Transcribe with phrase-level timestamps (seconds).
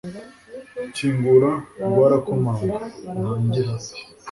[0.95, 1.49] kingura
[1.83, 2.77] ng'uwo arakomanga,
[3.15, 3.73] ntagira